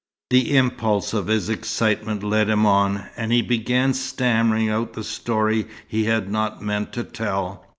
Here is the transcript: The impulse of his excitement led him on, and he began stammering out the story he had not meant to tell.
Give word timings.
The 0.31 0.57
impulse 0.57 1.13
of 1.13 1.27
his 1.27 1.47
excitement 1.47 2.23
led 2.23 2.49
him 2.49 2.65
on, 2.65 3.05
and 3.15 3.31
he 3.31 3.43
began 3.43 3.93
stammering 3.93 4.67
out 4.67 4.93
the 4.93 5.03
story 5.03 5.67
he 5.87 6.05
had 6.05 6.27
not 6.27 6.59
meant 6.59 6.91
to 6.93 7.03
tell. 7.03 7.63